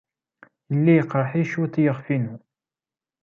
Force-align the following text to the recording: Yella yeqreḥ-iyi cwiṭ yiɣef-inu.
Yella 0.73 0.91
yeqreḥ-iyi 0.97 1.45
cwiṭ 1.51 1.75
yiɣef-inu. 1.83 2.35